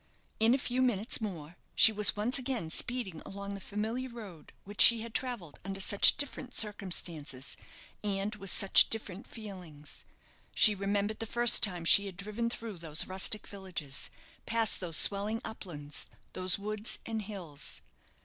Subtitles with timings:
[0.39, 4.81] In a few minutes more she was once again speeding along the familiar road which
[4.81, 7.55] she had travelled under such different circumstances,
[8.03, 10.03] and with such different feelings.
[10.55, 14.09] She remembered the first time she had driven through those rustic villages,
[14.47, 17.81] past those swelling uplands, those woods and hills.